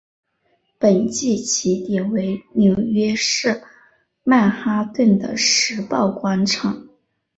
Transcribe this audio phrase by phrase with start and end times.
[0.79, 3.61] 本季起点为纽约市
[4.23, 6.87] 曼哈顿的时报广场。